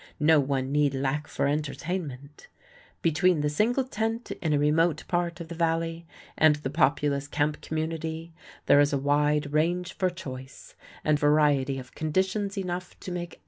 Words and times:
No 0.19 0.39
one 0.39 0.71
need 0.71 0.95
lack 0.95 1.27
for 1.27 1.45
entertainment. 1.45 2.47
Between 3.03 3.41
the 3.41 3.51
single 3.51 3.83
tent 3.83 4.31
in 4.41 4.51
a 4.51 4.57
remote 4.57 5.03
part 5.07 5.39
of 5.39 5.47
the 5.47 5.53
Valley 5.53 6.07
and 6.35 6.55
the 6.55 6.71
populous 6.71 7.27
camp 7.27 7.61
community 7.61 8.33
there 8.65 8.79
is 8.79 8.93
a 8.93 8.97
wide 8.97 9.53
range 9.53 9.93
for 9.93 10.09
choice, 10.09 10.73
and 11.03 11.19
variety 11.19 11.77
of 11.77 11.93
conditions 11.93 12.57
enough 12.57 12.99
to 13.01 13.11
make 13.11 13.19
everyone 13.19 13.31
happy. 13.33 13.39